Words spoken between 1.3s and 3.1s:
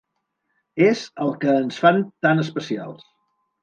que ens fan tan especials.